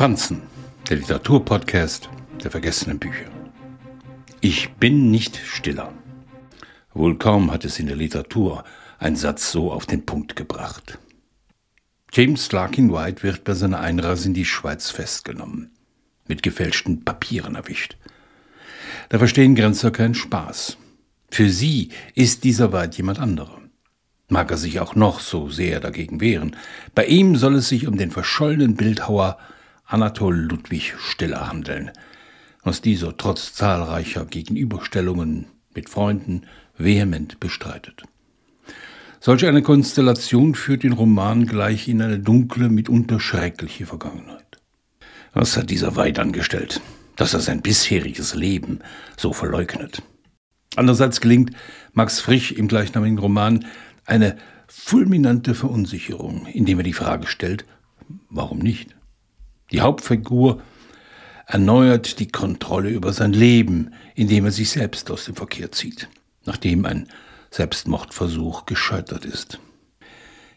[0.00, 0.40] Franzen,
[0.88, 2.08] der Literaturpodcast
[2.42, 3.30] der vergessenen Bücher.
[4.40, 5.92] Ich bin nicht stiller.
[6.94, 8.64] Wohl kaum hat es in der Literatur
[8.98, 10.98] ein Satz so auf den Punkt gebracht.
[12.14, 15.70] James Larkin White wird bei seiner Einreise in die Schweiz festgenommen,
[16.26, 17.98] mit gefälschten Papieren erwischt.
[19.10, 20.78] Da verstehen Grenzer keinen Spaß.
[21.30, 23.60] Für sie ist dieser White jemand anderer.
[24.28, 26.56] Mag er sich auch noch so sehr dagegen wehren,
[26.94, 29.36] bei ihm soll es sich um den verschollenen Bildhauer
[29.90, 31.90] Anatol Ludwig Stiller handeln,
[32.62, 36.42] was dieser trotz zahlreicher Gegenüberstellungen mit Freunden
[36.78, 38.04] vehement bestreitet.
[39.18, 44.58] Solch eine Konstellation führt den Roman gleich in eine dunkle, mitunter schreckliche Vergangenheit.
[45.32, 46.80] Was hat dieser Weid angestellt,
[47.16, 48.78] dass er sein bisheriges Leben
[49.16, 50.02] so verleugnet?
[50.76, 51.50] Andererseits gelingt
[51.94, 53.66] Max Frisch im gleichnamigen Roman
[54.06, 57.64] eine fulminante Verunsicherung, indem er die Frage stellt,
[58.28, 58.94] warum nicht?
[59.72, 60.60] Die Hauptfigur
[61.46, 66.08] erneuert die Kontrolle über sein Leben, indem er sich selbst aus dem Verkehr zieht,
[66.44, 67.08] nachdem ein
[67.50, 69.58] Selbstmordversuch gescheitert ist.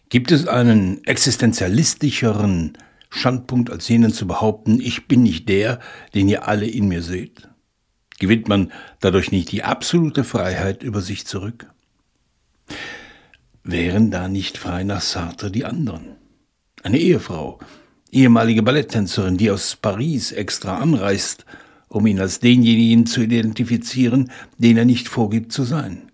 [0.10, 2.78] Gibt es einen existenzialistischeren
[3.10, 5.80] Standpunkt als jenen zu behaupten, ich bin nicht der,
[6.14, 7.50] den ihr alle in mir seht?
[8.20, 11.68] Gewinnt man dadurch nicht die absolute Freiheit über sich zurück?
[13.64, 16.16] Wären da nicht frei nach Sartre die anderen?
[16.84, 17.60] Eine Ehefrau,
[18.14, 21.46] ehemalige Balletttänzerin, die aus Paris extra anreist,
[21.90, 26.12] um ihn als denjenigen zu identifizieren, den er nicht vorgibt zu sein.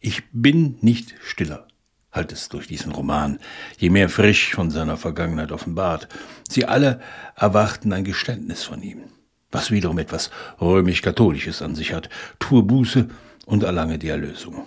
[0.00, 1.68] Ich bin nicht stiller,
[2.10, 3.38] halt es durch diesen Roman,
[3.78, 6.08] je mehr frisch von seiner Vergangenheit offenbart.
[6.48, 7.00] Sie alle
[7.36, 9.02] erwarten ein Geständnis von ihm,
[9.50, 10.30] was wiederum etwas
[10.60, 12.08] römisch-katholisches an sich hat,
[12.38, 13.08] tue Buße
[13.46, 14.66] und erlange die Erlösung.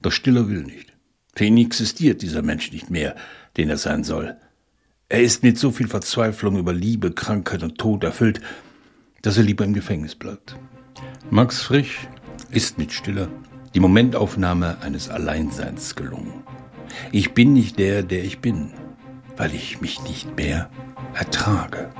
[0.00, 0.92] Doch Stiller will nicht.
[1.34, 3.16] Für ihn existiert dieser Mensch nicht mehr,
[3.56, 4.36] den er sein soll.
[5.14, 8.40] Er ist mit so viel Verzweiflung über Liebe, Krankheit und Tod erfüllt,
[9.22, 10.56] dass er lieber im Gefängnis bleibt.
[11.30, 12.08] Max Frisch
[12.50, 13.28] ist mit Stiller
[13.76, 16.42] die Momentaufnahme eines Alleinseins gelungen.
[17.12, 18.72] Ich bin nicht der, der ich bin,
[19.36, 20.68] weil ich mich nicht mehr
[21.14, 21.90] ertrage.